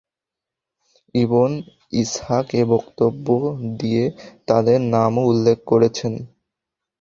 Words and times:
Ibn 1.15 1.51
Ishaq 1.93 2.47
এ 2.53 2.63
বক্তব্য 2.65 3.27
দিয়ে 3.79 4.03
তাদের 4.47 4.79
নামও 4.93 5.23
উল্লেখ 5.23 5.57
করেছেন। 5.65 6.13